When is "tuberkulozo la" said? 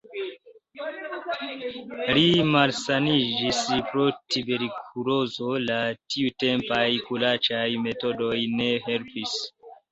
4.37-5.79